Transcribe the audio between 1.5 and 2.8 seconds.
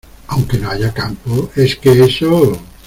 es que eso